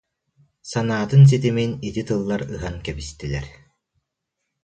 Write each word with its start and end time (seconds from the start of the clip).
санаатын 0.71 1.21
ситимин 1.29 1.71
ити 1.87 2.03
тыллар 2.07 2.41
ыһан 2.55 2.75
кэбистилэр 2.85 3.45